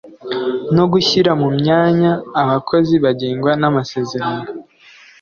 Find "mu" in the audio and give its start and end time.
1.41-1.49